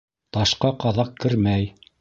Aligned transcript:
Ташҡа 0.37 0.71
ҡаҙаҡ 0.85 1.15
кермәй. 1.25 1.73